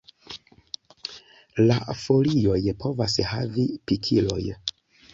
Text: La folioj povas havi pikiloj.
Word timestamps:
La 1.69 1.77
folioj 2.05 2.59
povas 2.83 3.21
havi 3.35 3.71
pikiloj. 3.89 4.45